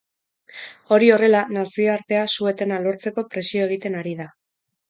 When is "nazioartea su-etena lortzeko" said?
1.59-3.29